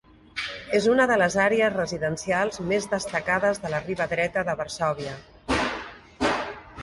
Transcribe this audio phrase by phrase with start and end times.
[0.77, 5.13] És una de les àrees residencials més destacades de la riba dreta de Varsòvia.